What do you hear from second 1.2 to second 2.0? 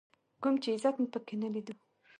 کې نه ليدلو.